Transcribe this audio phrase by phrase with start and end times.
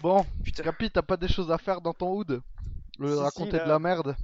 [0.00, 0.62] Bon, Putain.
[0.62, 2.40] Capi, t'as pas des choses à faire dans ton hood
[2.98, 4.16] Le Si, raconter de la merde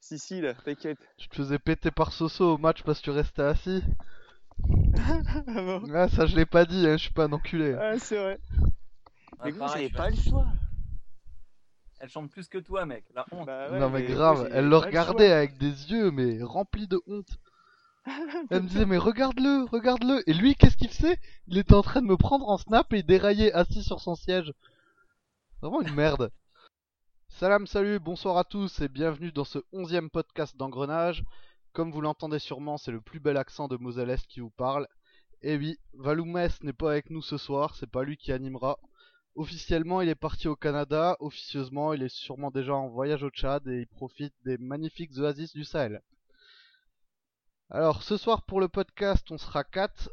[0.00, 0.98] Si, si, là, t'inquiète.
[1.16, 3.82] Tu te faisais péter par Soso au match parce que tu restais assis
[4.98, 7.74] Ah bon Ah, ça je l'ai pas dit, hein, je suis pas un enculé.
[7.78, 8.38] Ah, c'est vrai.
[8.60, 8.68] Ouais,
[9.46, 10.46] Mais gros, j'avais pas le choix.
[12.00, 13.04] Elle chante plus que toi, mec.
[13.14, 13.46] La honte.
[13.46, 17.38] Bah ouais, non mais grave, elle le regardait avec des yeux mais remplis de honte.
[18.50, 20.22] Elle me disait mais regarde-le, regarde-le.
[20.28, 21.18] Et lui qu'est-ce qu'il faisait
[21.48, 24.52] Il était en train de me prendre en snap et dérailler assis sur son siège.
[25.64, 26.30] Vraiment une merde.
[27.30, 31.24] Salam, salut, bonsoir à tous et bienvenue dans ce onzième podcast d'engrenage.
[31.72, 34.86] Comme vous l'entendez sûrement, c'est le plus bel accent de Moselle qui vous parle.
[35.40, 38.78] Et oui, Valoumès n'est pas avec nous ce soir, c'est pas lui qui animera.
[39.36, 41.16] Officiellement, il est parti au Canada.
[41.18, 45.54] Officieusement, il est sûrement déjà en voyage au Tchad et il profite des magnifiques oasis
[45.54, 46.02] du Sahel.
[47.70, 50.10] Alors, ce soir pour le podcast, on sera 4.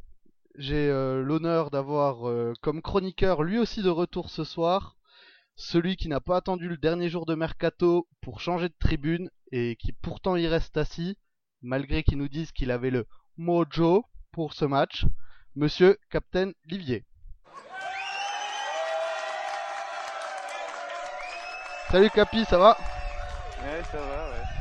[0.56, 4.96] J'ai euh, l'honneur d'avoir euh, comme chroniqueur lui aussi de retour ce soir,
[5.62, 9.76] celui qui n'a pas attendu le dernier jour de mercato pour changer de tribune et
[9.76, 11.18] qui pourtant y reste assis,
[11.62, 13.06] malgré qu'ils nous disent qu'il avait le
[13.38, 15.06] mojo pour ce match,
[15.56, 17.06] monsieur Captain Livier.
[21.92, 22.78] Salut Capi, ça va?
[23.62, 24.61] Ouais, ça va, ouais.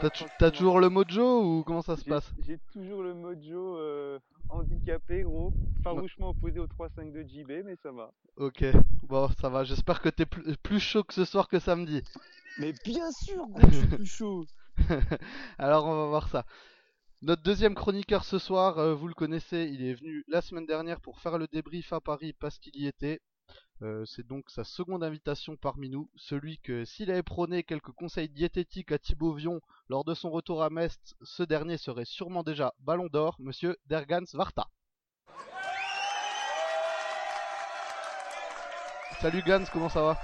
[0.00, 0.36] T'as tu- tranquillement.
[0.38, 2.32] T'as toujours le mojo ou comment ça se J'ai- passe?
[2.46, 5.52] J'ai toujours le mojo euh, handicapé, gros.
[5.82, 8.12] Farouchement opposé au 3-5 de JB, mais ça va.
[8.36, 8.64] Ok,
[9.04, 12.02] bon ça va, j'espère que t'es plus, plus chaud que ce soir que samedi.
[12.58, 14.44] Mais bien sûr, gros, je suis plus chaud.
[15.58, 16.44] Alors on va voir ça.
[17.22, 21.00] Notre deuxième chroniqueur ce soir, euh, vous le connaissez, il est venu la semaine dernière
[21.00, 23.20] pour faire le débrief à Paris parce qu'il y était.
[23.82, 28.30] Euh, c'est donc sa seconde invitation parmi nous, celui que s'il avait prôné quelques conseils
[28.30, 29.60] diététiques à Thibaut Vion
[29.90, 34.24] lors de son retour à Metz, ce dernier serait sûrement déjà ballon d'or, monsieur Dergans
[34.32, 34.68] Varta.
[39.20, 40.18] Salut Gans, comment ça va?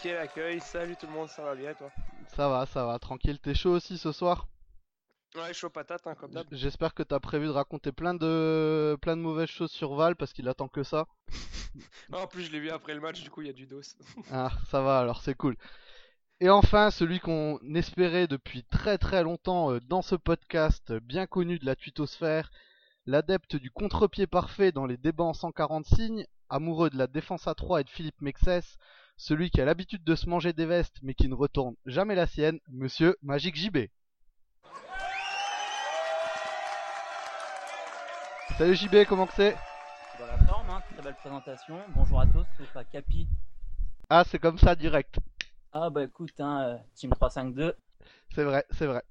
[0.00, 1.90] Quel accueil, salut tout le monde, ça va bien toi?
[2.28, 4.46] Ça va, ça va, tranquille, t'es chaud aussi ce soir?
[5.34, 6.46] Ouais, chaud patate hein, comme d'hab.
[6.52, 10.32] J'espère que t'as prévu de raconter plein de plein de mauvaises choses sur Val parce
[10.32, 11.06] qu'il attend que ça.
[12.12, 13.66] Ah, en plus, je l'ai vu après le match, du coup, il y a du
[13.66, 13.80] dos.
[14.30, 15.56] Ah, ça va alors, c'est cool.
[16.40, 21.26] Et enfin, celui qu'on espérait depuis très très longtemps euh, dans ce podcast euh, bien
[21.26, 22.50] connu de la tuitosphère,
[23.06, 27.54] l'adepte du contre-pied parfait dans les débats en 140 signes, amoureux de la défense à
[27.54, 28.78] 3 et de Philippe Mexès,
[29.16, 32.26] celui qui a l'habitude de se manger des vestes mais qui ne retourne jamais la
[32.26, 33.86] sienne, monsieur Magique JB.
[38.58, 39.56] Salut JB, comment c'est?
[40.18, 40.82] Dans la forme, hein.
[40.92, 41.76] Très belle présentation.
[41.94, 43.26] Bonjour à tous, sauf à Capi.
[44.08, 45.16] Ah, c'est comme ça direct.
[45.72, 47.74] Ah bah écoute, hein, euh, Team 352.
[48.34, 49.02] C'est vrai, c'est vrai.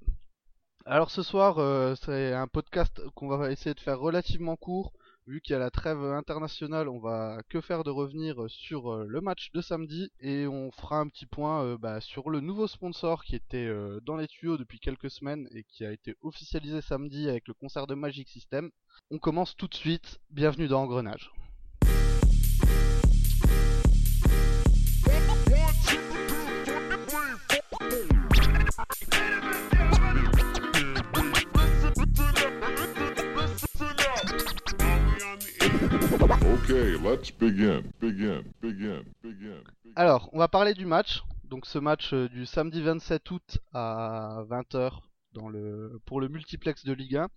[0.85, 4.93] Alors ce soir, euh, c'est un podcast qu'on va essayer de faire relativement court.
[5.25, 9.05] Vu qu'il y a la trêve internationale, on va que faire de revenir sur euh,
[9.07, 12.67] le match de samedi et on fera un petit point euh, bah, sur le nouveau
[12.67, 16.81] sponsor qui était euh, dans les tuyaux depuis quelques semaines et qui a été officialisé
[16.81, 18.69] samedi avec le concert de Magic System.
[19.11, 20.19] On commence tout de suite.
[20.29, 21.31] Bienvenue dans Engrenage.
[36.63, 37.83] Okay, let's begin.
[37.99, 38.43] Begin.
[38.61, 39.03] Begin.
[39.23, 39.61] Begin.
[39.95, 41.23] Alors, on va parler du match.
[41.43, 44.99] Donc ce match euh, du samedi 27 août à 20h
[45.33, 47.27] dans le pour le multiplex de Ligue 1.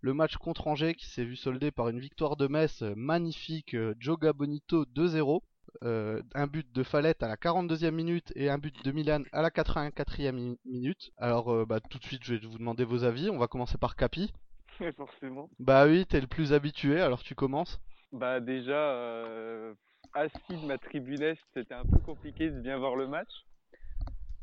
[0.00, 3.74] Le match contre Angers qui s'est vu soldé par une victoire de Metz euh, magnifique,
[3.74, 5.40] euh, Joga Bonito 2-0.
[5.84, 9.42] Euh, un but de Fallette à la 42e minute et un but de Milan à
[9.42, 11.10] la 84e mi- minute.
[11.18, 13.30] Alors euh, bah, tout de suite je vais vous demander vos avis.
[13.30, 14.32] On va commencer par Capi.
[14.96, 15.48] Forcément.
[15.58, 17.80] Bah oui, t'es le plus habitué, alors tu commences.
[18.12, 19.74] Bah déjà, euh,
[20.14, 23.30] assis de ma tribune est, c'était un peu compliqué de bien voir le match.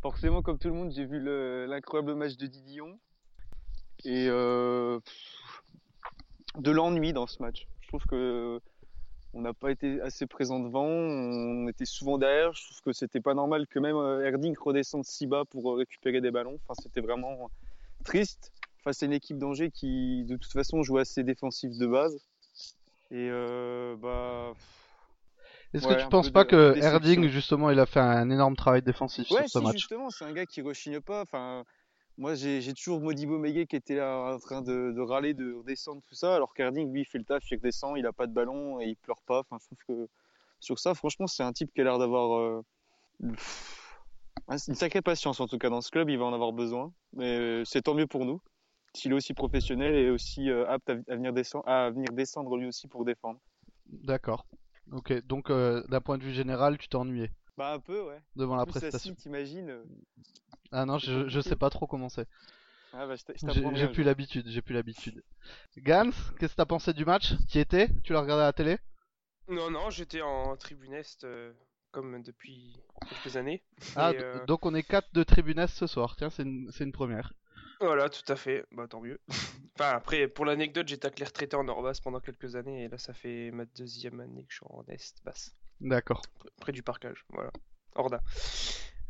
[0.01, 2.99] Forcément, comme tout le monde, j'ai vu le- l'incroyable match de Didion.
[4.05, 4.99] Et euh,
[6.55, 7.67] de l'ennui dans ce match.
[7.81, 8.59] Je trouve que
[9.35, 12.53] on n'a pas été assez présent devant, on était souvent derrière.
[12.53, 16.21] Je trouve que c'était pas normal que même euh, Erding redescende si bas pour récupérer
[16.21, 16.59] des ballons.
[16.67, 17.49] Enfin, c'était vraiment
[18.03, 18.51] triste
[18.83, 22.27] face à une équipe d'Angers qui, de toute façon, joue assez défensif de base.
[23.13, 24.53] Et euh, bah.
[25.73, 26.93] Est-ce Ouais, que tu un penses pas de que déception.
[26.95, 29.77] Erding justement il a fait un énorme travail défensif Ouais, sur ce si, match?
[29.77, 31.21] justement, c'est un gars qui rechigne pas.
[31.21, 31.63] Enfin,
[32.17, 36.01] moi, j'ai toujours Modibo Megué qui était là en train de, de râler, de redescendre,
[36.07, 38.33] tout ça, alors qu'Erding, lui, il fait le taf, il redescend, il a pas de
[38.33, 39.39] ballon et il pleure pas.
[39.39, 40.09] Enfin, je trouve que
[40.59, 42.61] sur ça, franchement, c'est un type qui a l'air d'avoir euh,
[44.67, 46.91] une sacrée patience, en tout cas, dans ce club, il va en avoir besoin.
[47.13, 48.41] Mais euh, c'est tant mieux pour nous.
[48.95, 52.55] S'il est aussi professionnel et aussi euh, apte à, à venir descendre, à venir descendre
[52.57, 53.39] lui aussi pour défendre.
[53.87, 54.45] D'accord.
[54.91, 57.31] Ok, donc euh, d'un point de vue général, tu t'es ennuyé.
[57.57, 58.21] Bah un peu, ouais.
[58.35, 59.13] devant la plus, prestation.
[59.15, 59.83] t'imagines euh,
[60.71, 62.27] Ah non, je, je sais pas trop comment c'est.
[62.93, 65.23] Ah bah J'ai plus l'habitude, j'ai plus l'habitude.
[65.77, 67.33] Gans, qu'est-ce que t'as pensé du match?
[67.49, 68.77] Tu y étais Tu l'as regardé à la télé?
[69.47, 71.51] Non, non, j'étais en tribune est euh,
[71.91, 72.75] comme depuis
[73.09, 73.63] quelques années.
[73.95, 76.15] Ah, euh, donc on est 4 de Tribunes ce soir.
[76.17, 77.33] Tiens, c'est une, c'est une première.
[77.79, 78.65] Voilà, tout à fait.
[78.71, 79.19] Bah tant mieux.
[79.79, 83.13] enfin après, pour l'anecdote, j'ai taclé retraité en Nord-Basse pendant quelques années et là ça
[83.13, 86.21] fait ma deuxième année que je suis en Est-Basse, D'accord.
[86.39, 87.25] pr- près du parcage.
[87.29, 87.51] Voilà,
[87.95, 88.21] Orda.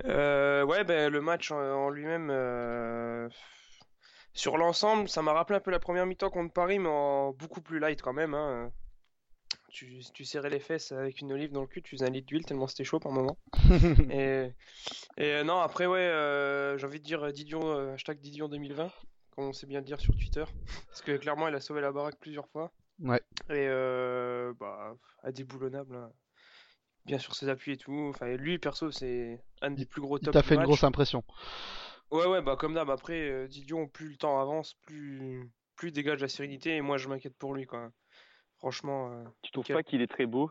[0.06, 3.30] Euh, ouais, ben le match en, en lui-même, euh,
[4.34, 7.62] sur l'ensemble, ça m'a rappelé un peu la première mi-temps contre Paris, mais en beaucoup
[7.62, 8.34] plus light quand même.
[8.34, 8.72] Hein.
[9.74, 12.28] Tu, tu serrais les fesses avec une olive dans le cul, tu faisais un litre
[12.28, 13.40] d'huile tellement c'était chaud par moment.
[14.12, 14.52] Et,
[15.18, 18.92] et euh, non, après, ouais, euh, j'ai envie de dire euh, Didion, hashtag Didion 2020,
[19.32, 20.44] comme on sait bien le dire sur Twitter.
[20.88, 22.72] Parce que clairement, il a sauvé la baraque plusieurs fois.
[23.00, 23.20] Ouais.
[23.50, 25.96] Et euh, bah, indéboulonnable.
[25.96, 26.12] hein.
[27.06, 28.10] Bien sur ses appuis et tout.
[28.12, 31.24] Enfin, lui, perso, c'est un des plus gros tops t'a du fait une grosse impression.
[32.12, 32.92] Ouais, ouais, bah comme d'hab.
[32.92, 36.76] Après, Didion, plus le temps avance, plus, plus dégage la sérénité.
[36.76, 37.92] Et moi, je m'inquiète pour lui, quoi.
[38.64, 39.76] Franchement, euh, Tu trouves nickel.
[39.76, 40.50] pas qu'il est très beau?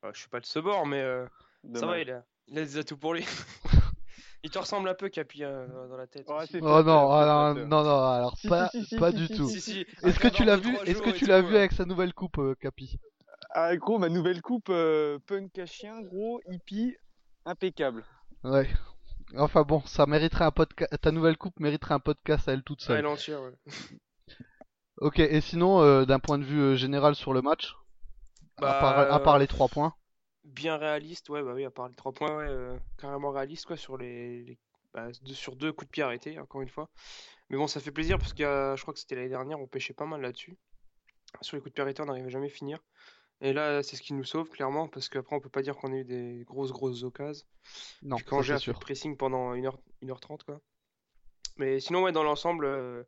[0.00, 1.26] Bah, je suis pas de ce bord, mais euh,
[1.74, 3.24] ça va, il a, il a des atouts pour lui.
[4.44, 6.28] il te ressemble un peu, Capi, dans- la tête.
[6.28, 9.26] Ouais, Oh non, ah non, non, non, alors Si, pas, si, si, pas si, du
[9.26, 9.48] si, tout.
[9.48, 9.80] Si, si.
[10.04, 11.58] Est-ce que quart tu l'as vu Est-ce que tu l'as tout, vu euh.
[11.58, 12.96] avec sa nouvelle coupe, euh, Capi
[13.50, 16.96] Ah gros, ma nouvelle coupe euh, punk à chien, gros, hippie,
[17.44, 18.04] impeccable.
[18.44, 18.68] Ouais.
[19.36, 20.92] Enfin bon, ça mériterait un podcast.
[21.00, 22.98] Ta nouvelle coupe mériterait un podcast à elle toute Ouais, seule.
[22.98, 23.54] elle entière, ouais.
[24.98, 27.74] Ok, et sinon, euh, d'un point de vue euh, général sur le match,
[28.62, 29.94] à, part, à part Bah, les 3 points.
[30.44, 33.76] Bien réaliste, ouais, bah oui, à part les 3 points, ouais, euh, carrément réaliste, quoi,
[33.76, 34.58] sur les, les-
[34.92, 36.88] bah, sur deux coups de pied arrêtés, encore une fois.
[37.50, 39.66] Mais bon, ça fait plaisir parce que euh, je crois que c'était l'année dernière, on
[39.68, 40.56] pêchait pas mal là-dessus.
[41.42, 42.80] Sur les coups de pied arrêtés, on n'arrivait jamais à finir.
[43.42, 45.92] Et là, c'est ce qui nous sauve, clairement, parce qu'après, on peut pas dire qu'on
[45.92, 47.46] a eu des grosses, grosses occasions.
[48.02, 50.60] Non, Puis quand j'ai fait le pressing pendant 1h, 1h30, quoi.
[51.56, 53.02] Mais sinon, ouais, dans l'ensemble, euh,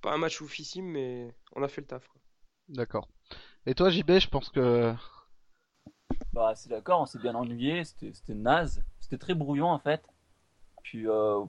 [0.00, 2.20] pas un match oufissime, mais on a fait le taf, quoi.
[2.68, 3.08] D'accord.
[3.66, 4.94] Et toi, JB, je pense que.
[6.32, 10.02] Bah, c'est d'accord, on s'est bien ennuyé, c'était naze, c'était très brouillon en fait.
[10.82, 11.40] Puis euh,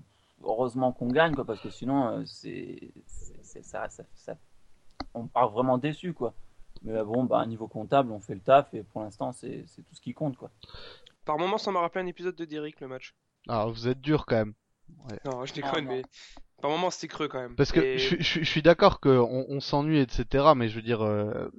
[0.41, 4.37] heureusement qu'on gagne quoi, parce que sinon euh, c'est ça, ça, ça-
[5.13, 6.33] on part vraiment déçu quoi.
[6.81, 9.81] Mais euh, bon, bah niveau comptable, on fait le taf et pour l'instant c'est c'est
[9.83, 10.49] tout ce qui compte quoi.
[11.25, 13.15] Par moment, ça m'a rappelé un épisode de Derrick, le match.
[13.47, 14.53] Ah, vous êtes dur quand même.
[15.25, 15.91] Non, je déconne, non.
[15.91, 16.01] mais
[16.61, 17.55] par moment, c'était creux quand même.
[17.55, 20.53] Parce que Et- je, suis- je, suis- je suis d'accord qu'on on, s'ennuie, etc.
[20.55, 21.49] Mais je veux dire, euh,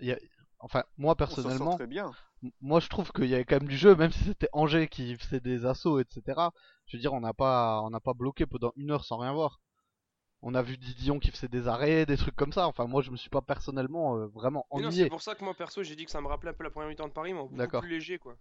[0.00, 0.18] il y a...
[0.60, 2.10] enfin, moi On personnellement, très bien.
[2.60, 5.16] moi je trouve qu'il y avait quand même du jeu, même si c'était Angers qui
[5.16, 6.22] faisait des assauts, etc.
[6.86, 9.32] Je veux dire, on n'a pas, on n'a pas bloqué pendant une heure sans rien
[9.32, 9.60] voir.
[10.42, 12.68] On a vu Didion qui faisait des arrêts, des trucs comme ça.
[12.68, 15.04] Enfin, moi je me suis pas personnellement euh, vraiment Mais non, ennuyé.
[15.04, 16.70] c'est pour ça que moi, perso, j'ai dit que ça me rappelait un peu la
[16.70, 18.36] première mi-temps de Paris, mais beaucoup plus léger, quoi.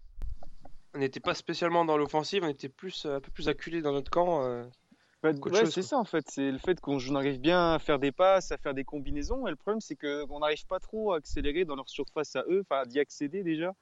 [0.94, 3.91] On n'était pas spécialement dans l'offensive, on était plus, euh, un peu plus acculés dans
[3.91, 4.44] notre camp.
[4.44, 4.65] euh.
[5.33, 8.12] Ouais, c'est ça en fait, c'est le fait qu'on on arrive bien à faire des
[8.12, 11.18] passes, à faire des combinaisons, et le problème c'est que on n'arrive pas trop à
[11.18, 13.74] accélérer dans leur surface à eux, enfin d'y accéder déjà.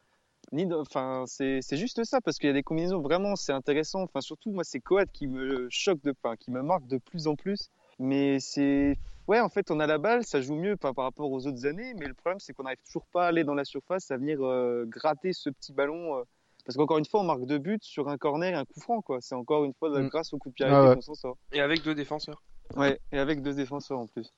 [0.52, 4.04] Ni enfin c'est juste ça parce qu'il y a des combinaisons vraiment c'est intéressant.
[4.04, 7.28] Enfin surtout moi c'est Coat qui me choque de, enfin qui me marque de plus
[7.28, 7.70] en plus.
[7.98, 8.98] Mais c'est
[9.28, 11.94] ouais en fait on a la balle, ça joue mieux par rapport aux autres années,
[11.98, 14.40] mais le problème c'est qu'on n'arrive toujours pas à aller dans la surface, à venir
[14.44, 16.18] euh, gratter ce petit ballon.
[16.18, 16.24] euh,
[16.66, 19.02] parce qu'encore une fois, on marque deux buts sur un corner et un coup franc,
[19.02, 19.20] quoi.
[19.22, 20.08] C'est encore une fois de- Mm.
[20.10, 20.96] grâce au coup de pied Ah ouais.
[20.96, 21.38] qu'on s'en sort.
[21.52, 22.42] Et avec deux défenseurs.
[22.76, 24.32] Ouais, et avec deux défenseurs en plus.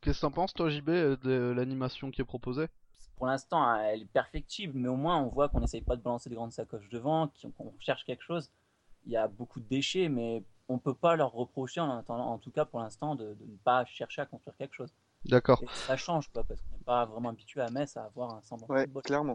[0.00, 2.66] Qu'est-ce que t'en penses, toi, JB, euh, de l'animation qui est proposée?
[3.16, 6.02] Pour l'instant, hein, elle est perfectible, mais au moins on voit qu'on n'essaye pas de
[6.02, 8.48] balancer des grandes sacoches devant, qu'on cherche quelque chose.
[9.06, 12.38] Il y a beaucoup de déchets, mais on peut pas leur reprocher, en, attendant- en
[12.38, 14.92] tout cas pour l'instant, de, de ne pas chercher à construire quelque chose.
[15.24, 15.62] D'accord.
[15.86, 18.68] Ça change quoi, parce qu'on n'est pas vraiment habitué à Metz à avoir un semblant
[18.68, 19.02] de Ouais, football.
[19.02, 19.34] clairement.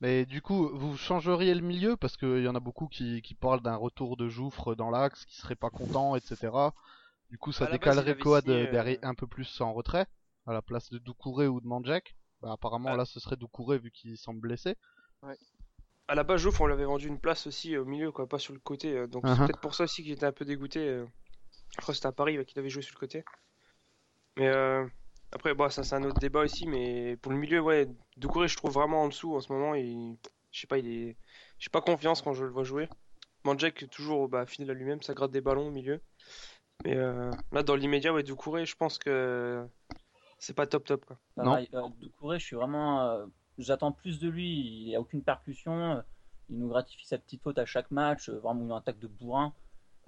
[0.00, 1.96] Mais du coup, vous changeriez le milieu?
[1.96, 5.24] Parce qu'il y en a beaucoup qui, qui parlent d'un retour de Jouffre dans l'axe,
[5.26, 6.74] qui seraient pas contents, etc.
[7.30, 10.06] Du coup, ça décalerait signé, euh, derrière euh, un peu plus en retrait,
[10.46, 12.16] à la place de Doucouré ou de Manjak.
[12.42, 12.96] Bah, apparemment, Ah.
[12.96, 14.76] là, ce serait Doucouré vu qu'il semble blessé.
[16.08, 18.38] À la base, Jouffre, on lui avait vendu une place aussi au milieu, quoi, pas
[18.38, 18.96] sur le côté.
[18.96, 19.46] euh, Donc c'est Uh-huh.
[19.46, 20.80] peut-être pour ça aussi qu'il était un peu dégoûté.
[20.80, 21.06] euh.
[21.72, 23.22] Je crois que c'était à Paris ouais, qu'il avait joué sur le côté.
[24.36, 24.86] Mais euh,
[25.32, 26.66] après, bon, ça c'est un autre débat aussi.
[26.66, 29.74] Mais pour le milieu, ouais, Doucouré, je trouve vraiment en dessous en ce moment.
[29.74, 30.16] Il...
[30.50, 31.16] Je sais pas, il est.
[31.58, 32.88] J'ai pas confiance quand je le vois jouer.
[33.44, 36.00] Manjek, toujours bah, fidèle à lui-même, ça gratte des ballons au milieu.
[36.84, 39.64] Mais euh, là, dans l'immédiat, ouais, Doucouré, je pense que
[40.38, 41.04] c'est pas top top.
[41.04, 41.18] Quoi.
[41.36, 43.02] Pareil, euh, Doucouré, je suis vraiment.
[43.02, 43.26] euh,
[43.58, 44.48] J'attends plus de lui.
[44.60, 46.02] Il n'y a aucune percussion.
[46.48, 48.28] Il nous gratifie sa petite faute à chaque match.
[48.30, 49.52] Vraiment une attaque de bourrin.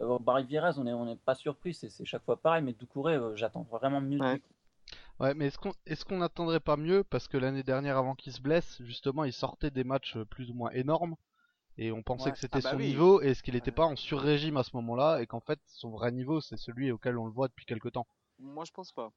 [0.00, 1.74] Euh, Barry Vierez, on n'est on est pas surpris.
[1.74, 2.62] C'est c'est chaque fois pareil.
[2.62, 4.40] Mais Doucouré, euh, j'attends vraiment mieux de Ouais.
[5.22, 8.30] Ouais, mais est-ce qu'on est-ce qu'on n'attendrait pas mieux parce que l'année dernière, avant qu'il
[8.30, 11.16] se blesse, justement, il sortait des matchs euh, plus ou moins énormes
[11.78, 12.32] Et on pensait Ouais.
[12.32, 12.88] que c'était Ah bah son oui.
[12.88, 13.76] niveau, et est-ce qu'il était Ouais.
[13.76, 17.18] pas en sur-régime à ce moment-là, et qu'en fait son vrai niveau c'est celui auquel
[17.18, 18.06] on le voit depuis quelque temps?
[18.38, 19.10] Moi, je pense pas.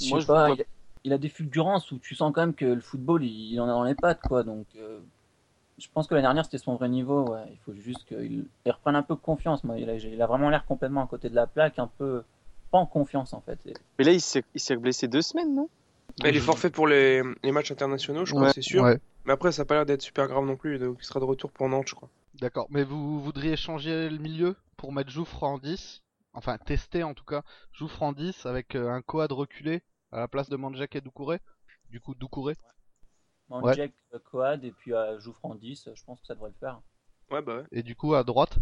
[0.00, 0.64] Je Moi, sais je pas, vois- il a,
[1.04, 3.64] il a des fulgurances où tu sens quand même que le football, il, il en
[3.68, 4.42] a dans les pattes, quoi.
[4.44, 5.00] Donc, euh,
[5.78, 7.44] je pense que l'année dernière, c'était son vrai niveau, ouais.
[7.52, 9.64] Il faut juste qu'il il reprenne un peu confiance.
[9.64, 12.24] Moi, il a, il a vraiment l'air complètement à côté de la plaque, un peu
[12.70, 13.58] pas en confiance, en fait.
[13.66, 15.68] Et- Mais là, il s'est il s'est blessé deux semaines, non?
[16.20, 18.52] Bah, il est forfait pour les, les matchs internationaux, je crois, Ouais.
[18.52, 18.82] c'est sûr.
[18.82, 18.98] Ouais.
[19.24, 21.24] Mais après, ça a pas l'air d'être super grave non plus, donc il sera de
[21.24, 22.08] retour pour Nantes, je crois.
[22.34, 26.02] D'accord, mais vous voudriez changer le milieu pour mettre Jouffre en 10
[26.34, 29.82] Enfin, tester en tout cas, Jouffre en 10 avec euh, un quad reculé
[30.12, 31.40] à la place de Manjak et Doucouré?
[31.90, 32.54] Du coup, Doucouré
[33.48, 36.56] Manjek, euh, Coad, et puis euh, Jouffre en 10, je pense que ça devrait le
[36.60, 36.80] faire.
[37.30, 37.64] Ouais, bah ouais.
[37.72, 38.58] Et du coup, à droite?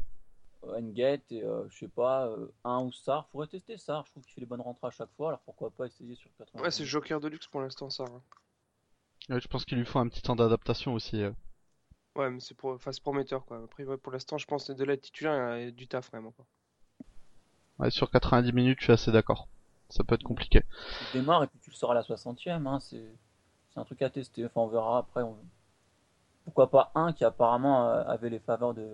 [0.80, 3.28] Nguet et euh, je sais pas, euh, un ou Sar.
[3.30, 5.70] Faudrait tester Sar, je trouve qu'il fait les bonnes rentrées à chaque fois, alors pourquoi
[5.70, 8.04] pas essayer sur 80 Ouais, c'est Joker de luxe pour l'instant, ça.
[8.04, 8.22] hein.
[9.28, 11.22] Ouais, Je pense qu'il lui faut un petit temps d'adaptation aussi.
[11.22, 11.30] euh.
[12.16, 12.72] Ouais, mais c'est pour...
[12.72, 13.58] enfin, prometteur, quoi.
[13.62, 16.10] Après, ouais, pour l'instant, je pense que de la titulaire, il y a du taf,
[16.10, 16.32] vraiment.
[16.32, 16.44] Quoi.
[17.78, 19.48] Ouais, sur 90 minutes, je suis assez d'accord.
[19.88, 20.62] Ça peut être compliqué.
[20.98, 23.16] Tu démarres et puis tu le sors à la 60e, hein, c'est
[23.70, 24.44] c'est un truc à tester.
[24.46, 25.22] Enfin, on verra après.
[25.22, 25.38] on-
[26.44, 28.88] Pourquoi pas un qui apparemment euh, avait les faveurs de...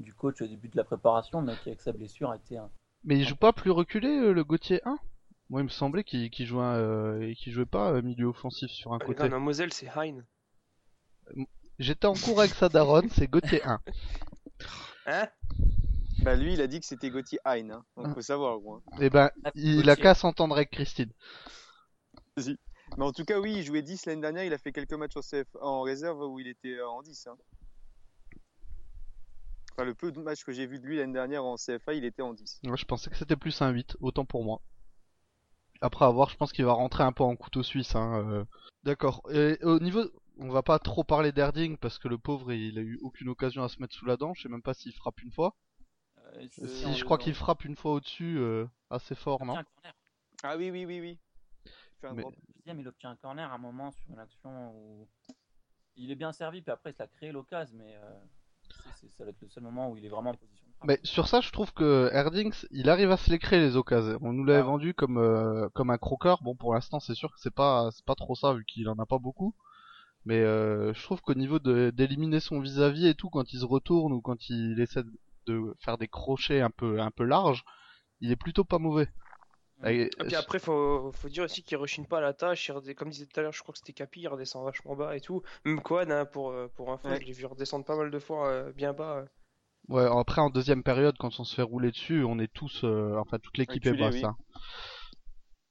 [0.00, 2.70] du coach au début de la préparation, mais qui avec sa blessure a été un.
[3.04, 4.98] Mais il joue pas plus reculé euh, le Gauthier 1
[5.48, 8.92] Moi, il me semblait qu'il jouait, euh, et qu'il jouait pas euh, milieu offensif sur
[8.92, 9.28] un Les côté.
[9.28, 10.24] Moselle, c'est Hein.
[11.78, 13.80] J'étais en cours avec sa daronne, c'est Gauthier 1.
[15.06, 15.28] Hein?
[16.22, 17.84] Bah, lui, il a dit que c'était Gauthier Hein, hein.
[17.96, 18.14] donc Ah.
[18.14, 18.82] faut savoir, gros.
[18.92, 18.98] hein.
[19.00, 21.10] Et ben, Ah, il a qu'à s'entendre avec Christine.
[22.36, 24.44] Mais en tout cas, oui, il jouait 10 l'année dernière.
[24.44, 25.46] Il a fait quelques matchs en, CF...
[25.62, 27.28] en réserve où il était en 10.
[27.28, 27.36] hein.
[29.80, 32.04] Enfin, le peu de matchs que j'ai vu de lui l'année dernière en CFA, il
[32.04, 32.60] était en 10.
[32.64, 34.60] Moi, je pensais que c'était plus un 8, autant pour moi.
[35.80, 37.94] Après avoir, je pense qu'il va rentrer un peu en couteau suisse.
[37.96, 38.44] Hein, euh.
[38.82, 39.22] D'accord.
[39.32, 40.04] Et au niveau,
[40.36, 43.64] on va pas trop parler d'Erding parce que le pauvre, il a eu aucune occasion
[43.64, 44.34] à se mettre sous la dent.
[44.34, 45.56] Je sais même pas s'il frappe une fois.
[46.36, 49.60] euh, Si, je crois qu'il frappe une fois au-dessus, euh, assez fort, il non obtient
[49.62, 49.94] un corner.
[50.42, 51.18] Ah oui, oui, oui, oui.
[52.02, 52.24] Un Mais-
[52.58, 55.08] Deuxième, il obtient un corner à un moment sur une action où
[55.96, 58.20] il est bien servi, puis après il a créé l'occasion, mais euh,
[59.16, 60.66] ça va être le seul moment où il est vraiment en position.
[60.68, 60.88] de frappe.
[60.88, 64.18] Mais sur ça, je trouve que Erdings, il arrive à se les créer les occasions.
[64.22, 64.64] On nous l'avait Ah.
[64.64, 66.42] vendu comme euh, comme un croqueur.
[66.42, 68.98] Bon, pour l'instant, c'est sûr que c'est pas c'est pas trop ça vu qu'il en
[68.98, 69.54] a pas beaucoup.
[70.26, 74.12] Mais euh, je trouve qu'au niveau d'éliminer son vis-à-vis et tout, quand il se retourne
[74.12, 75.02] ou quand il essaie
[75.46, 77.64] de faire des crochets un peu un peu larges,
[78.20, 79.08] il est plutôt pas mauvais.
[79.86, 82.70] Et- Et puis après, faut, faut dire aussi qu'il rechigne pas à la tâche.
[82.96, 85.20] Comme disait tout à l'heure, je crois que c'était Capi, il redescend vachement bas et
[85.20, 85.42] tout.
[85.64, 87.18] Même Coan, hein, pour, euh, pour info, Ouais.
[87.20, 89.18] je l'ai vu redescendre pas mal de fois euh, bien bas.
[89.18, 89.26] euh.
[89.88, 93.16] Ouais, après en deuxième période, quand on se fait rouler dessus, on est tous, euh,
[93.18, 94.14] enfin toute l'équipe est basse.
[94.16, 94.24] oui.
[94.24, 94.36] hein.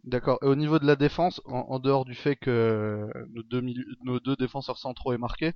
[0.03, 0.39] D'accord.
[0.41, 3.61] Et au niveau de la défense, en, en dehors du fait que nos deux,
[4.03, 5.53] nos deux défenseurs centraux aient marqué,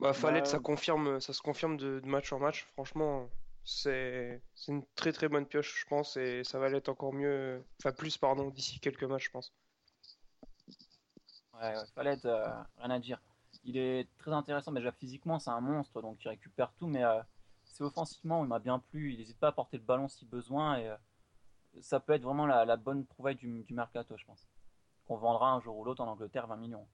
[0.00, 2.66] Bah, Fallette, Bah, ça confirme, ça se confirme de, de match en match.
[2.72, 3.28] Franchement,
[3.66, 7.62] c'est c'est une très très bonne pioche, je pense, et ça va l'être encore mieux,
[7.80, 9.52] enfin plus, pardon, d'ici quelques matchs, je pense.
[11.54, 13.20] Ouais, ouais, euh, rien à dire.
[13.64, 17.02] Il est très intéressant, mais déjà physiquement, c'est un monstre, donc il récupère tout, mais
[17.02, 17.20] euh,
[17.64, 19.12] c'est offensivement, il m'a bien plu.
[19.12, 20.96] Il n'hésite pas à porter le ballon si besoin, et euh,
[21.80, 24.46] ça peut être vraiment la, la bonne trouvaille du, du mercato, je pense.
[25.08, 26.86] Qu'on vendra un jour ou l'autre en Angleterre 20 millions.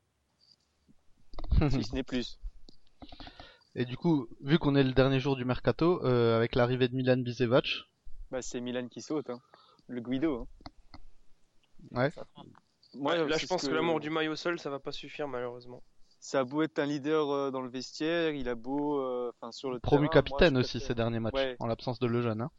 [1.71, 2.39] si ce n'est plus.
[3.75, 6.95] Et du coup, vu qu'on est le dernier jour du mercato, euh, avec l'arrivée de
[6.95, 7.67] Milan Bisevac,
[8.31, 9.31] Bah, c'est Milan qui saute.
[9.31, 9.41] hein.
[9.89, 10.47] Le Guido.
[11.93, 11.99] hein.
[11.99, 12.13] ouais.
[12.95, 15.83] Moi, là, je pense que, l'amour du maillot seul, ça va pas suffire, malheureusement.
[16.21, 19.51] Ça a beau être un leader euh, dans le vestiaire, il a beau, euh, enfin
[19.51, 21.57] sur le promu terrain, capitaine aussi préfère- ces derniers matchs, Ouais.
[21.59, 22.43] en l'absence de Lejeune.
[22.43, 22.51] Hein.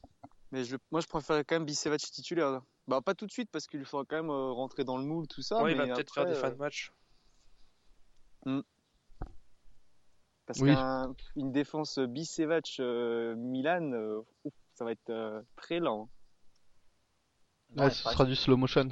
[0.52, 2.52] Mais je, moi, je préfère quand même Bisevac titulaire.
[2.52, 2.62] là.
[2.88, 5.28] Bah, pas tout de suite parce qu'il faudra quand même euh, rentrer dans le moule,
[5.28, 5.64] tout ça.
[5.64, 6.92] ouais, il va peut-être faire des euh, fins de match.
[10.46, 10.74] Parce Oui.
[11.34, 16.10] qu'une défense Bisevac euh, Milan, euh, ouf, ça va être euh, très lent.
[17.78, 18.90] Ouais, ce sera du slow motion.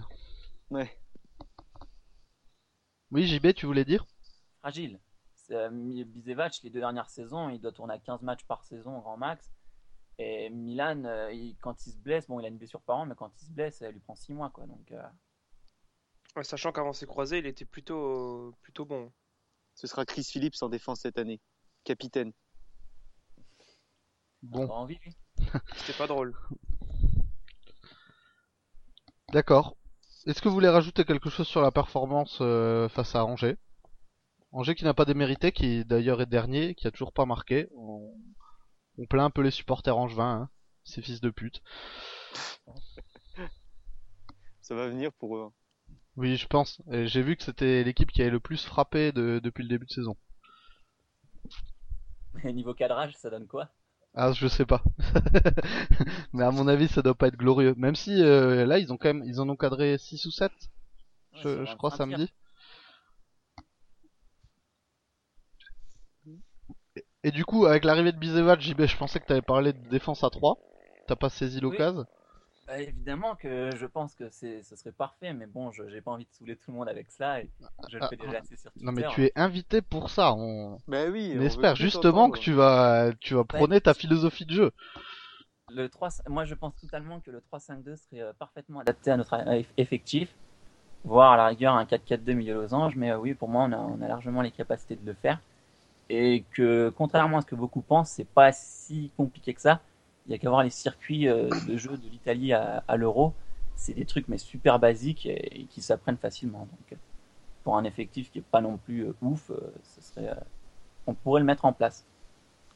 [0.70, 0.98] Ouais.
[3.12, 4.05] Oui, JB, tu voulais dire?
[4.60, 5.00] Fragile.
[5.51, 5.70] Euh,
[6.05, 9.17] Bisevac, les deux dernières saisons, il doit tourner à 15 matchs par saison au grand
[9.17, 9.51] max.
[10.17, 13.05] Et Milan, euh, il- quand il se blesse, bon, il a une blessure par an,
[13.05, 14.65] mais quand il se blesse, elle lui prend 6 mois, quoi.
[14.65, 15.03] Donc, euh,
[16.38, 19.12] Ouais, sachant qu'avant ses croisés, il était plutôt, plutôt bon.
[19.81, 21.41] Ce sera Chris Phillips en défense cette année,
[21.85, 22.33] capitaine.
[24.43, 25.00] on Bon, envie.
[25.75, 26.38] C'était pas drôle.
[29.33, 29.75] d'accord.
[30.27, 33.57] Est-ce que vous voulez rajouter quelque chose sur la performance euh, face à Angers?
[34.51, 37.67] Angers qui n'a pas démérité, qui d'ailleurs est dernier, qui a toujours pas marqué.
[37.75, 38.13] On,
[39.00, 40.50] on plaint un peu les supporters angevins, hein,
[40.83, 41.63] ces fils de pute.
[44.61, 45.51] Ça va venir pour eux.
[46.21, 46.81] Oui, je pense.
[46.89, 49.85] Et J'ai vu que c'était l'équipe qui avait le plus frappé de- depuis le début
[49.87, 50.15] de saison.
[52.43, 53.69] Et niveau cadrage, ça donne quoi?
[54.13, 54.81] Ah, je sais pas.
[56.33, 57.73] Mais à mon avis, ça doit pas être glorieux.
[57.77, 60.51] Même si euh, là, ils ont quand même, ils en ont cadré 6 ou 7,
[61.33, 62.29] Ouais, je, crois samedi.
[66.95, 69.89] Et, et du coup, avec l'arrivée de Bizevac, JB, je pensais que t'avais parlé de
[69.89, 70.57] défense à 3.
[71.07, 72.05] T'as pas saisi l'occasion?
[72.67, 76.11] Bah, évidemment que je pense que c'est, ce serait parfait, mais bon, je, j'ai pas
[76.11, 77.49] envie de saouler tout le monde avec ça et
[77.89, 78.85] je le Ah, fais déjà assez sur Twitter.
[78.85, 80.33] Non mais tu es invité pour ça.
[80.33, 81.31] On, Bah oui.
[81.33, 84.71] on on veut espère justement que tu vas, tu vas prôner ta philosophie de jeu.
[85.69, 89.33] Le 3, moi, je pense totalement que le 3-5-2 serait euh, parfaitement adapté à notre
[89.35, 90.29] euh, effectif,
[91.05, 93.77] voire à la rigueur un 4-4-2 milieu losange, mais euh, oui, pour moi, on a,
[93.77, 95.39] on a largement les capacités de le faire.
[96.09, 99.81] Et que, contrairement à ce que beaucoup pensent, c'est pas si compliqué que ça.
[100.27, 103.33] Il y a qu'à voir les circuits euh, de jeu de l'Italie à, à l'Euro.
[103.75, 106.67] C'est des trucs mais super basiques et, et qui s'apprennent facilement.
[106.71, 106.99] Donc,
[107.63, 110.35] pour un effectif qui est pas non plus euh, ouf, euh, ce serait,
[111.07, 112.05] on pourrait le mettre en place.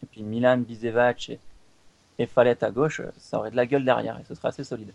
[0.03, 1.39] Et puis Milan, Bizevac et,
[2.17, 4.93] et Fallette à gauche, ça aurait de la gueule derrière et ce serait assez solide.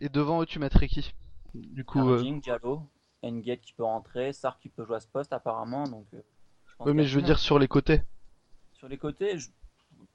[0.00, 1.12] Et devant eux, tu mettrais qui?
[1.54, 2.82] Du coup, euh, Diallo,
[3.22, 5.84] Engate qui peut rentrer, Sar qui peut jouer à ce poste apparemment.
[5.84, 6.20] Donc, euh,
[6.66, 8.02] je pense oui, mais je veux dire sur les côtés.
[8.74, 9.48] Sur les côtés, je...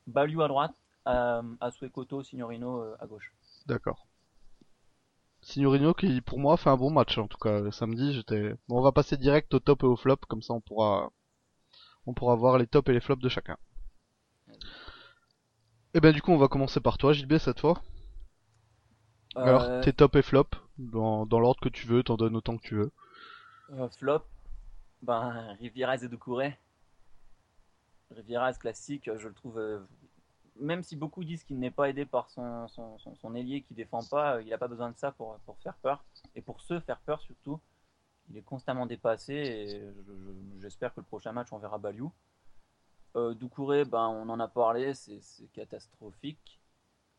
[0.07, 0.73] Baliou à droite,
[1.07, 3.33] euh, Asuekoto, Signorino euh, à gauche.
[3.65, 4.07] D'accord.
[5.41, 8.81] Signorino qui pour moi fait un bon match en tout cas samedi j'étais bon on
[8.81, 11.11] va passer direct au top et au flop comme ça on pourra
[12.05, 13.57] on pourra voir les tops et les flops de chacun.
[15.93, 17.81] Et ben du coup on va commencer par toi JB cette fois.
[19.35, 22.57] Alors Euh, tes top et flop dans, dans l'ordre que tu veux, t'en donnes autant
[22.57, 22.91] que tu veux.
[23.71, 24.23] Euh, flop,
[25.01, 26.57] ben, et Doucouré.
[28.11, 29.59] Rivieras classique, je le trouve.
[30.59, 34.03] Euh, même si beaucoup disent qu'il n'est pas aidé par son, son, ailier qui défend
[34.03, 36.03] pas, euh, il n'a pas besoin de ça pour, faire peur.
[36.35, 37.59] Et pour se faire peur surtout,
[38.29, 42.11] il est constamment dépassé et je- je- j'espère que le prochain match on verra Baliou.
[43.15, 45.21] Euh, Doucouré, ben, on en a parlé, c'est
[45.53, 46.59] catastrophique.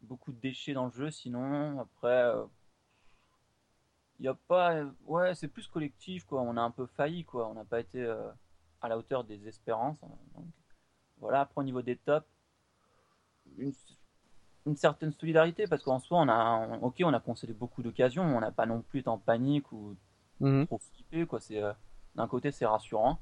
[0.01, 1.81] Beaucoup de déchets dans le jeu sinon.
[1.81, 2.45] Après, euh,
[4.19, 7.49] il y a pas ouais c'est plus collectif quoi on a un peu failli quoi
[7.49, 8.31] on n'a pas été euh,
[8.81, 9.99] à la hauteur des espérances
[10.35, 10.47] donc
[11.19, 12.27] voilà après au niveau des tops
[13.59, 13.73] une,
[14.67, 18.25] une certaine solidarité parce qu'en soi on a on- ok on a concédé beaucoup d'occasions
[18.25, 19.97] on n'a pas non plus été en panique ou
[20.41, 21.73] Mhm, trop flippé quoi c'est euh,
[22.17, 23.19] d'un côté c'est rassurant.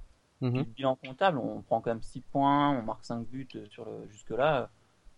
[0.54, 3.66] Puis le bilan comptable on prend quand même 6 points on marque 5 buts euh,
[3.70, 4.70] sur le jusque là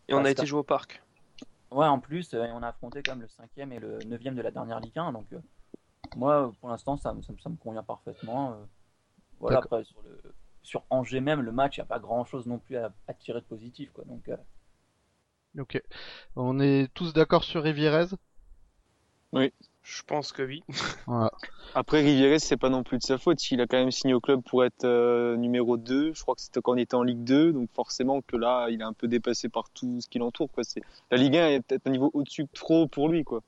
[0.09, 1.03] Et on a été un- joué au parc.
[1.71, 4.43] Ouais, en plus, euh, on a affronté quand même le cinquième et le neuvième de
[4.43, 5.41] la dernière Ligue 1, donc euh,
[6.17, 8.53] moi, pour l'instant, ça, me- ça, me- ça me convient parfaitement.
[8.53, 8.65] euh.
[9.41, 10.21] voilà, après, sur, le,
[10.63, 13.41] sur Angers même, le match, il n'y a pas grand-chose non plus à, à tirer
[13.41, 14.05] de positif, quoi.
[14.05, 14.37] Donc, euh,
[15.59, 15.81] Ok.
[16.37, 18.07] On est tous d'accord sur Rivierez?
[19.85, 20.63] Je pense que oui.
[21.07, 21.31] Voilà.
[21.75, 23.51] Après, Rivieres, c'est pas non plus de sa faute.
[23.51, 26.15] Il a quand même signé au club pour être euh, numéro 2.
[26.15, 27.53] Je crois que c'était quand on était en Ligue 2.
[27.53, 30.51] Donc forcément que là, il est un peu dépassé par tout ce qui l'entoure.
[30.51, 30.65] Quoi.
[30.65, 30.81] C'est...
[31.11, 33.25] La Ligue 1 est peut-être un niveau au-dessus trop pour lui.
[33.25, 33.43] Quoi.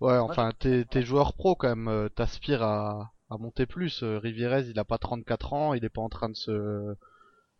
[0.00, 4.02] Ouais, enfin, t'es, t'es joueur pro quand même, euh, t'aspires à, à monter plus.
[4.02, 6.94] Euh, Rivierez, il a pas 34 ans, il est pas en train de se,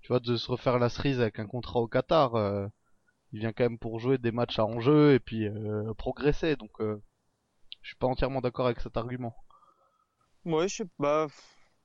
[0.06, 2.36] tu vois, de se refaire la cerise avec un contrat au Qatar.
[2.36, 2.68] euh,
[3.32, 6.54] il vient quand même pour jouer des matchs à enjeu et puis euh, progresser.
[6.54, 7.02] Donc, euh,
[7.82, 9.34] je suis pas entièrement d'accord avec cet argument.
[10.44, 11.26] Ouais, je sais pas.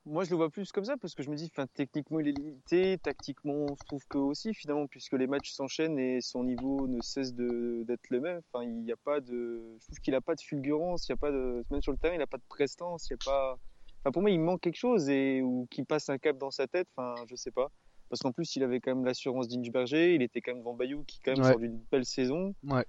[0.06, 2.38] Moi, je le vois plus comme ça parce que je me dis, techniquement, il est
[2.38, 3.00] limité.
[3.00, 7.34] Tactiquement, je trouve que aussi, finalement, puisque les matchs s'enchaînent et son niveau ne cesse
[7.34, 8.42] d'être le même.
[8.54, 9.78] Enfin, il n'y a pas de.
[9.80, 11.08] Je trouve qu'il n'a pas de fulgurance.
[11.08, 11.66] Il y a pas de.
[11.72, 13.10] Même sur le terrain, il n'a pas de prestance.
[13.10, 13.58] Il y a pas.
[14.04, 16.68] Enfin, pour moi, il manque quelque chose et ou qu'il passe un cap dans sa
[16.68, 16.88] tête.
[16.96, 17.72] Enfin, je sais pas.
[18.12, 20.14] Parce qu'en plus, il avait quand même l'assurance d'Inchberger.
[20.14, 21.52] Il était quand même devant Bayou qui, quand même, Ouais.
[21.52, 22.54] sort d'une belle saison.
[22.66, 22.86] Ouais.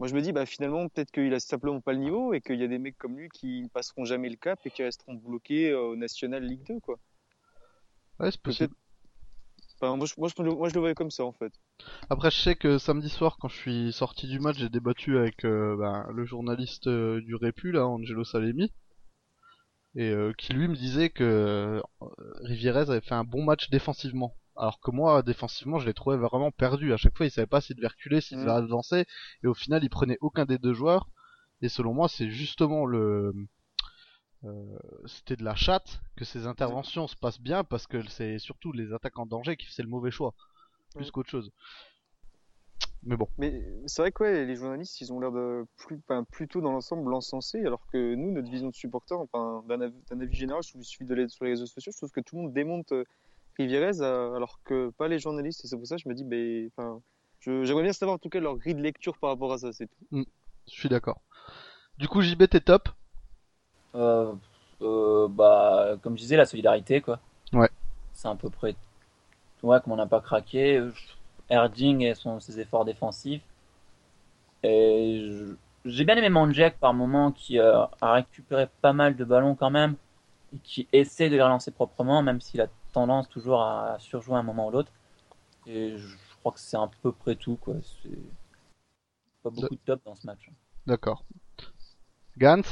[0.00, 2.58] Moi, je me dis, bah, finalement, peut-être qu'il a simplement pas le niveau et qu'il
[2.58, 5.14] y a des mecs comme lui qui ne passeront jamais le cap et qui resteront
[5.14, 6.98] bloqués euh, au National Ligue 2, quoi.
[8.18, 8.74] Ouais, c'est possible.
[9.78, 11.52] Enfin, moi, je, moi, je, moi, je le voyais comme ça, en fait.
[12.08, 15.44] Après, je sais que samedi soir, quand je suis sorti du match, j'ai débattu avec
[15.44, 18.72] euh, ben, le journaliste euh, du Répu, là, Angelo Salemi,
[19.94, 21.82] et euh, qui lui me disait que
[22.40, 24.34] Rivierez avait fait un bon match défensivement.
[24.56, 26.92] Alors que moi, défensivement, je l'ai trouvé vraiment perdu.
[26.92, 28.64] À chaque fois, il savait pas s'il devait reculer, s'il devait Mm.
[28.64, 29.04] avancer,
[29.42, 31.08] et au final, il prenait aucun des deux joueurs.
[31.62, 33.32] Et selon moi, c'est justement le
[34.44, 38.72] euh, c'était de la chatte que ces interventions se passent bien parce que c'est surtout
[38.72, 40.34] les attaques en danger qui faisaient le mauvais choix
[40.94, 41.10] plus Mm.
[41.10, 41.50] qu'autre chose.
[43.02, 43.28] Mais bon.
[43.36, 47.10] Mais c'est vrai que ouais, les journalistes, ils ont l'air de plus, plutôt dans l'ensemble
[47.10, 51.14] l'encenser, alors que nous, notre vision de supporter, enfin, d'un avis, général, il suffit de
[51.14, 53.04] l'aide sur les réseaux sociaux, je trouve que tout le monde démonte euh,
[53.58, 56.24] Rivierez, euh, alors que pas les journalistes, et c'est pour ça que je me dis,
[56.24, 57.00] ben, enfin,
[57.40, 59.86] j'aimerais bien savoir en tout cas leur grille de lecture par rapport à ça, c'est
[59.86, 60.04] tout.
[60.12, 60.24] Je
[60.72, 61.20] suis d'accord.
[61.98, 62.88] Du coup, JB, t'es top?
[63.94, 64.32] euh,
[64.82, 67.20] euh, bah, comme je disais, la solidarité, quoi.
[67.52, 67.68] Ouais.
[68.12, 68.74] C'est à peu près
[69.62, 70.82] ouais, comme on n'a pas craqué,
[71.50, 73.42] Erding et son, ses efforts défensifs.
[74.62, 79.24] Et je- j'ai bien aimé Manjek par moment qui euh, a récupéré pas mal de
[79.24, 79.96] ballons quand même
[80.54, 84.42] et qui essaie de les relancer proprement, même s'il a tendance toujours à surjouer un
[84.42, 84.92] moment ou l'autre.
[85.66, 87.74] Et je crois que c'est à peu près tout, quoi.
[88.02, 88.10] C'est
[89.42, 90.50] pas beaucoup de top dans ce match.
[90.86, 91.24] D'accord.
[92.38, 92.62] Gans?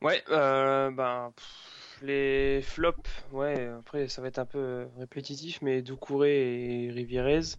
[0.00, 5.80] Ouais, euh, ben, pff, les flops, ouais, après ça va être un peu répétitif, mais
[5.80, 7.56] Doucouré et Rivierez.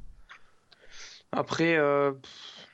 [1.32, 2.68] Après, euh, pff,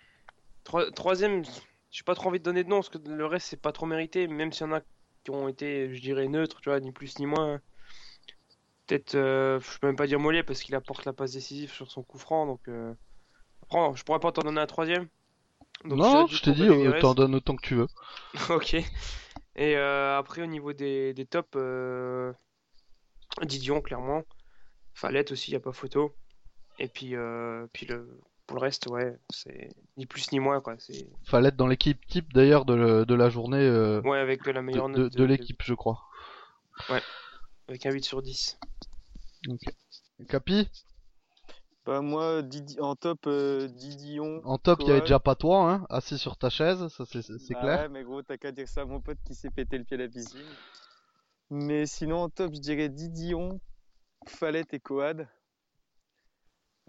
[0.93, 1.43] troisième,
[1.89, 3.85] j'ai pas trop envie de donner de nom, parce que le reste c'est pas trop
[3.85, 4.81] mérité, même s'il y en a
[5.23, 7.61] qui ont été, je dirais, neutres, tu vois, ni plus ni moins.
[8.91, 11.89] Peut-être, euh, je peux même pas dire Mollet, parce qu'il apporte la passe décisive sur
[11.89, 12.93] son coup franc, donc euh,
[13.63, 15.07] après, je pourrais pas t'en donner un troisième.
[15.85, 17.87] Donc, Non, je t'ai dit, euh, t'en donnes autant que tu veux.
[18.49, 18.73] Ok.
[18.73, 21.57] Et euh, après, au niveau des, des tops,
[23.43, 24.23] Didion, clairement.
[24.93, 26.13] Fallette aussi, il a pas photo.
[26.77, 27.15] Et puis,
[27.71, 30.73] puis le, pour le reste, ouais, c'est ni plus ni moins, quoi.
[30.73, 33.69] Être dans l'équipe type d'ailleurs de, de la journée
[34.03, 36.01] ouais, avec la de, meilleure de- note de l'équipe, je crois.
[37.71, 38.57] Avec un 8 sur 10.
[40.27, 40.69] Capi?
[41.85, 42.79] Bah moi, Didi...
[42.79, 44.41] en top, euh, Didion.
[44.45, 47.21] En top, il y avait déjà pas toi, hein, assis sur ta chaise, ça c'est
[47.53, 47.79] Bah clair.
[47.79, 49.95] Ouais, mais gros, t'as qu'à dire ça à mon pote qui s'est pété le pied
[49.95, 50.45] à la piscine.
[51.49, 53.59] Mais sinon, en top, je dirais Didion,
[54.27, 55.27] Fallette et Coad.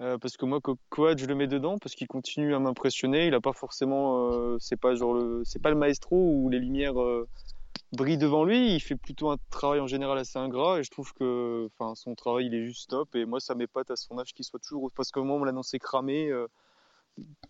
[0.00, 3.26] Euh, parce que moi, Co- Coad, je le mets dedans parce qu'il continue à m'impressionner.
[3.28, 6.58] Il a pas forcément, euh, c'est pas genre le, c'est pas le maestro où les
[6.58, 7.28] lumières euh,
[7.92, 8.74] brillent devant lui.
[8.74, 12.14] Il fait plutôt un travail en général assez ingrat et je trouve que, enfin, son
[12.14, 13.14] travail il est juste top.
[13.14, 15.50] Et moi, ça m'épate à son âge qu'il soit toujours, parce moment où on l'a
[15.50, 16.28] annoncé cramé.
[16.30, 16.46] euh,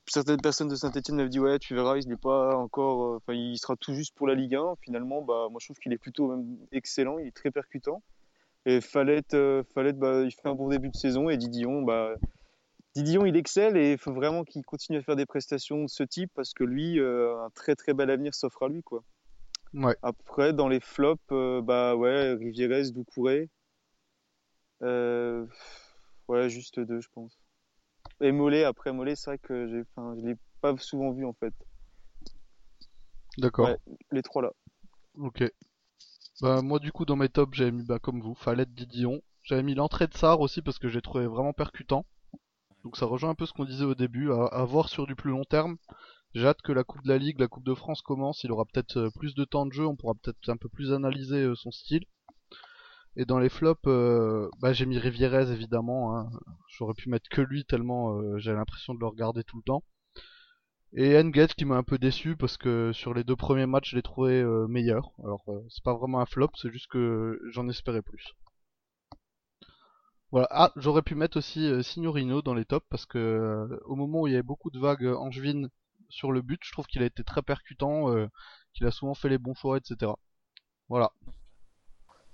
[0.07, 3.33] certaines personnes de Saint-Etienne m'avaient dit ouais tu verras il n'est pas encore euh, enfin
[3.35, 5.99] il sera tout juste pour la Ligue 1 finalement bah moi je trouve qu'il est
[5.99, 6.35] plutôt
[6.73, 8.03] excellent il est très percutant
[8.67, 12.15] et Fallette euh, bah il fait un bon début de saison et Didion bah
[12.95, 16.03] Didion il excelle et il faut vraiment qu'il continue à faire des prestations de ce
[16.03, 19.03] type parce que lui euh, un très très bel avenir s'offre à lui quoi
[19.75, 19.97] Ouais.
[20.03, 23.49] après dans les flops euh, bah ouais Rivieres Doucouré
[24.83, 25.47] euh,
[26.29, 27.39] ouais juste deux je pense
[28.23, 31.53] et Mollet, après Mollet, c'est vrai que j'ai, je l'ai pas souvent vu en fait.
[33.39, 33.69] D'accord.
[33.69, 33.77] Ouais.
[34.13, 34.53] Les trois là.
[35.17, 35.43] Ok.
[36.41, 39.21] Bah, moi, du coup, dans mes tops, j'avais mis, bah, comme vous, Fallette, Didion.
[39.43, 42.07] J'avais mis l'entrée de Sarr aussi parce que j'ai trouvé vraiment percutant.
[42.85, 45.17] Donc ça rejoint un peu ce qu'on disait au début, à, à voir sur du
[45.17, 45.77] plus long terme.
[46.35, 48.65] J'ai hâte que la Coupe de la Ligue, la Coupe de France commence, il aura
[48.65, 51.55] peut-être euh, plus de temps de jeu, on pourra peut-être un peu plus analyser euh,
[51.55, 52.07] son style.
[53.17, 56.31] Et dans les flops, euh, bah, j'ai mis Rivierez évidemment, hein.
[56.69, 59.85] j'aurais pu mettre que lui tellement euh, j'ai l'impression de le regarder tout le temps.
[60.95, 63.97] Et Engage qui m'a un peu déçu parce que sur les deux premiers matchs je
[63.97, 65.13] l'ai trouvé meilleur.
[65.25, 68.35] Alors c'est pas vraiment un flop, c'est juste que j'en espérais plus.
[70.31, 70.49] Voilà.
[70.51, 74.33] Ah, j'aurais pu mettre aussi Signorino dans les tops parce que au moment où il
[74.33, 75.69] y avait beaucoup de vagues angevines
[76.13, 78.29] sur le but, je trouve qu'il a été très percutant, euh,
[78.75, 80.13] qu'il a souvent fait les bons choix, etc.
[80.89, 81.13] Voilà.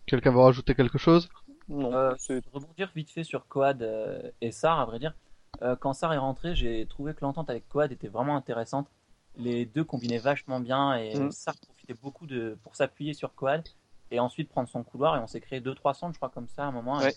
[0.06, 1.28] Quelqu'un va rajouter quelque chose?
[1.68, 5.14] Non, Euh, c'est rebondir vite fait sur Coad euh, et Sar, à vrai dire.
[5.62, 8.88] Euh, quand Sar est rentré, j'ai trouvé que l'entente avec Coad était vraiment intéressante.
[9.36, 11.30] Les deux combinaient vachement bien et Mm.
[11.30, 13.62] Sar profitait beaucoup de, pour s'appuyer sur Coad
[14.10, 16.64] et ensuite prendre son couloir et on s'est créé 2-3 centres, je crois, comme ça
[16.64, 17.00] à un moment.
[17.00, 17.14] Ouais.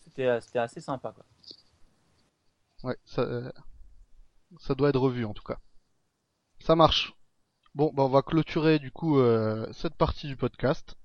[0.00, 1.24] C'était, c'était assez sympa, quoi.
[2.82, 3.52] Ouais, ça, euh,
[4.60, 5.58] ça doit être revu en tout cas.
[6.60, 7.14] Ça marche.
[7.74, 10.96] Bon, bah on va clôturer du coup euh, cette partie du podcast.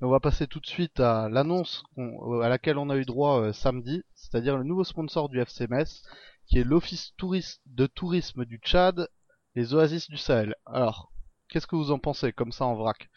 [0.00, 2.96] Et on va passer tout de suite à l'annonce qu'on- euh, à laquelle on a
[2.96, 6.02] eu droit euh, samedi, c'est-à-dire le nouveau sponsor du FC Metz,
[6.46, 9.08] qui est l'Office touriste de tourisme du Tchad,
[9.54, 10.54] les Oasis du Sahel.
[10.66, 11.10] Alors,
[11.48, 13.08] qu'est-ce que vous en pensez comme ça en vrac?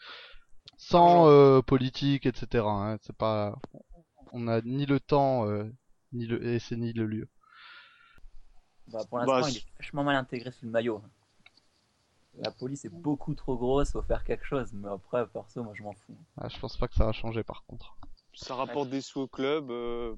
[0.78, 2.64] Sans euh, politique, etc.
[2.66, 3.54] hein, c'est pas,
[4.32, 5.64] on a ni le temps, euh,
[6.12, 7.28] ni le, et c'est ni le lieu.
[8.88, 11.02] Bah, pour Bah, l'instant, je- il est vachement mal intégré sous le maillot.
[12.38, 14.72] La police est beaucoup trop grosse, faut faire quelque chose.
[14.72, 16.16] Mais après, perso, moi je m'en fous.
[16.36, 17.96] Ah, je pense pas que ça va changer par contre.
[18.34, 19.70] ça rapporte des sous au club.
[19.70, 20.14] euh,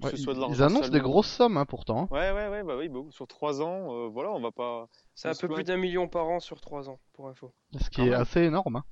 [0.00, 2.08] que Ouais, ce ils, soit de l'argent ils annoncent des grosses sommes hein, pourtant.
[2.10, 4.88] Ouais, ouais, ouais, bah oui, bah, sur trois ans, euh, voilà, on va pas.
[5.14, 7.52] C'est un peu plus d'un million par an sur 3 ans, pour info.
[7.80, 8.20] Ce qui Quand est même.
[8.20, 8.76] assez énorme.
[8.76, 8.84] hein.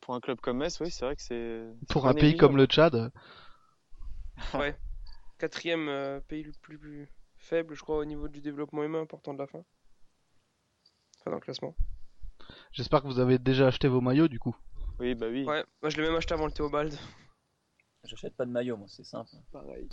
[0.00, 1.66] Pour un club comme Metz, oui, c'est vrai que c'est.
[1.88, 3.10] Pour un pays comme le Tchad.
[4.54, 4.76] Ouais.
[5.38, 9.34] Quatrième euh, pays le plus, plus faible, je crois, au niveau du développement humain important
[9.34, 9.64] de la fin.
[11.26, 11.74] Dans le classement.
[12.72, 14.54] J'espère que vous avez déjà acheté vos maillots du coup.
[15.00, 15.44] Oui, bah oui.
[15.44, 16.96] Ouais, moi je l'ai même acheté avant le Théobald.
[18.04, 19.30] J'achète pas de maillot, moi, c'est simple.
[19.50, 19.88] Pareil.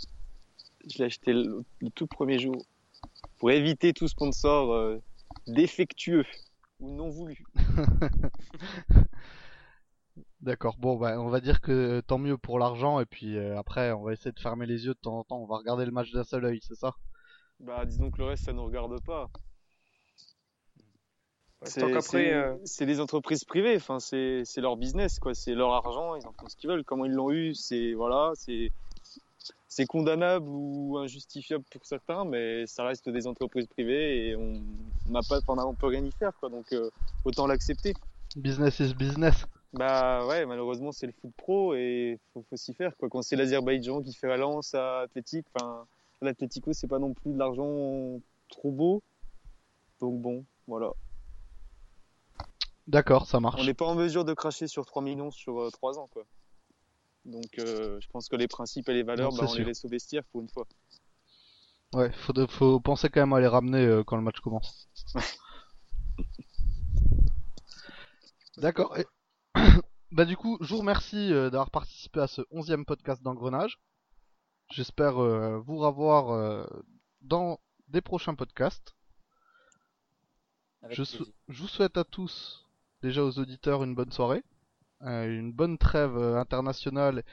[0.86, 2.63] Je l'ai acheté le, le tout premier jour.
[3.39, 5.02] Pour éviter tout sponsor euh,
[5.48, 6.26] défectueux
[6.80, 7.43] ou non voulu.
[10.41, 10.78] D'accord.
[10.78, 14.04] Bon, bah, on va dire que tant mieux pour l'argent et puis euh, après, on
[14.04, 15.41] va essayer de fermer les yeux de temps en temps.
[15.41, 16.93] On va regarder le match d'un seul œil, c'est ça?
[17.60, 19.30] Bah, disons que le reste, ça nous regarde pas.
[21.65, 25.34] C'est c'est- euh, des entreprises privées, enfin, c'est leur business, quoi.
[25.34, 26.84] C'est leur argent, ils en font ce qu'ils veulent.
[26.84, 28.71] Comment ils l'ont eu, c'est voilà, c'est
[29.67, 34.62] c'est condamnable ou injustifiable pour certains, mais ça reste des entreprises privées et on
[35.10, 36.49] n'a pas, enfin, on peut rien y faire, quoi.
[36.49, 36.89] Donc euh,
[37.26, 37.93] autant l'accepter.
[38.36, 39.45] Business is business.
[39.73, 43.10] Bah ouais, malheureusement c'est le foot pro et faut, faut s'y faire, quoi.
[43.10, 45.86] Quand c'est l'Azerbaïdjan qui fait la lance à Athletic, enfin,
[46.21, 49.02] l'Atlético c'est pas non plus de l'argent trop beau,
[49.99, 50.91] donc bon, voilà.
[52.88, 53.65] D'accord, ça On marche.
[53.65, 56.26] n'est pas en mesure de cracher sur 3 millions sur euh, 3 ans, quoi.
[57.26, 59.86] Donc, euh, je pense que les principes et les valeurs, Non, bah, on les laisse
[59.86, 60.67] au vestiaire pour une fois.
[61.93, 64.89] Ouais, faut, de- faut penser quand même à les ramener euh, quand le match commence.
[68.58, 68.98] D'accord.
[68.98, 69.06] et-
[70.12, 73.80] bah du coup, je vous remercie euh, d'avoir participé à ce onzième podcast d'engrenage.
[74.72, 76.65] J'espère euh, vous revoir euh,
[77.22, 78.96] dans des prochains podcasts.
[80.89, 81.04] Je
[81.48, 82.65] vous souhaite à tous,
[83.04, 84.44] déjà aux auditeurs, une bonne soirée,
[85.02, 87.24] euh, une bonne trêve euh, internationale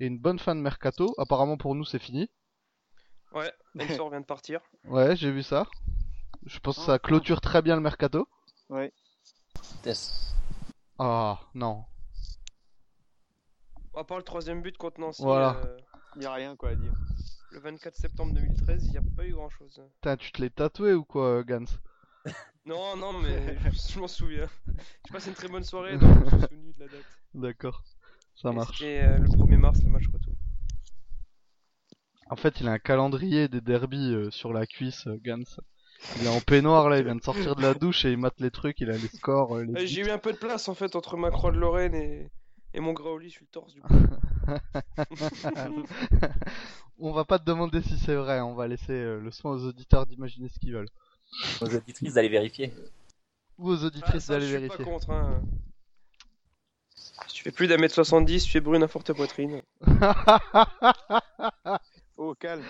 [0.00, 1.14] et une bonne fin de mercato.
[1.18, 2.28] Apparemment pour nous c'est fini.
[3.32, 4.60] ouais, Ensor vient de partir.
[4.84, 5.66] Ouais, j'ai vu ça.
[6.46, 8.28] Je pense que ça clôture très bien le mercato.
[8.68, 8.92] Ouais.
[9.82, 10.34] Tess.
[10.98, 11.84] Ah non.
[13.96, 15.56] À part le troisième but contre Nancy Voilà.
[15.64, 15.78] euh,
[16.16, 16.92] Il n'y a rien, quoi, à dire.
[17.52, 19.80] le 24 septembre 2013, il n'y a pas eu grand chose.
[19.96, 21.64] Putain, tu te l'es tatoué ou quoi, euh, Gans?
[22.64, 23.56] Non, non, mais
[23.90, 24.48] je m'en souviens.
[25.06, 27.04] J'ai passé une très bonne soirée, donc je me suis souvenu de la date.
[27.34, 27.82] D'accord.
[28.36, 28.78] Ça marche.
[28.78, 30.32] C'était euh, le 1er mars, le match retour.
[32.30, 35.42] En fait, il a un calendrier des derbies euh, sur la cuisse, euh, Gans.
[36.16, 38.40] Il est en peignoir là, il vient de sortir de la douche et il mate
[38.40, 39.56] les trucs, il a les scores.
[39.56, 41.58] euh, les Euh, J'ai eu un peu de place en fait entre ma croix de
[41.58, 42.30] Lorraine et,
[42.72, 43.92] et mon graouli sur le torse du coup.
[46.98, 49.64] on va pas te demander si c'est vrai, on va laisser euh, le soin aux
[49.66, 50.88] auditeurs d'imaginer ce qu'ils veulent.
[51.60, 52.72] Aux auditrices d'aller vérifier.
[53.60, 54.84] Ou aux Ah, auditrices je d'aller suis vérifier.
[54.84, 55.10] pas contre.
[55.10, 55.42] Hein.
[56.94, 59.62] Si tu fais plus d'un mètre 70, tu es brune à forte poitrine.
[62.16, 62.64] Oh, calme.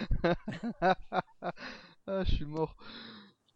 [0.80, 2.76] Ah, je suis mort.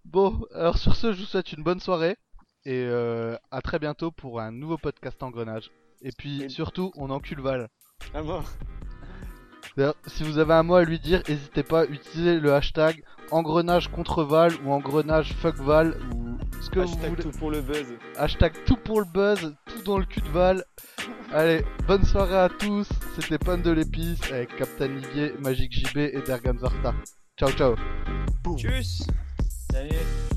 [0.05, 2.16] Bon, alors sur ce, je vous souhaite une bonne soirée
[2.64, 5.70] et euh, à très bientôt pour un nouveau podcast Engrenage.
[6.03, 7.68] Et puis Et- surtout, on encule Val.
[8.12, 8.44] À mort.
[9.77, 13.03] D'ailleurs, si vous avez un mot à lui dire, n'hésitez pas à utiliser le hashtag
[13.31, 16.34] engrenage contre Val ou engrenage fuck Val ou
[16.64, 17.22] ce que vous Hashtag voulez.
[17.22, 17.87] tout pour le buzz.
[18.16, 20.64] Hashtag tout pour le buzz, tout dans le cul de Val.
[21.33, 22.88] Allez, bonne soirée à tous.
[23.18, 26.94] C'était Pan de l'épice avec Captain Livier, Magic JB et Dergan Zarta.
[27.38, 27.74] Ciao ciao.
[28.57, 29.07] Tchuss
[29.72, 30.34] Salut.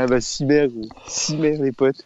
[0.00, 0.68] Ah bah, cyber,
[1.08, 1.96] cyber, les potes.